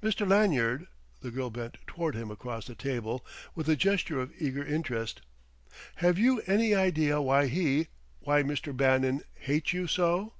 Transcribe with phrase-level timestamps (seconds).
[0.00, 0.24] "Mr.
[0.24, 0.86] Lanyard"
[1.20, 3.26] the girl bent toward him across the table
[3.56, 5.20] with a gesture of eager interest
[5.96, 7.88] "have you any idea why he
[8.20, 8.72] why Mr.
[8.76, 10.34] Bannon hates you so?"